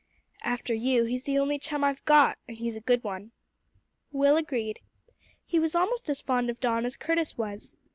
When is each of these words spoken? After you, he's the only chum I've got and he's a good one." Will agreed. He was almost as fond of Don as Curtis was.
After 0.41 0.73
you, 0.73 1.03
he's 1.03 1.25
the 1.25 1.37
only 1.37 1.59
chum 1.59 1.83
I've 1.83 2.03
got 2.05 2.39
and 2.47 2.57
he's 2.57 2.75
a 2.75 2.81
good 2.81 3.03
one." 3.03 3.33
Will 4.11 4.35
agreed. 4.35 4.79
He 5.45 5.59
was 5.59 5.75
almost 5.75 6.09
as 6.09 6.21
fond 6.21 6.49
of 6.49 6.59
Don 6.59 6.87
as 6.87 6.97
Curtis 6.97 7.37
was. 7.37 7.77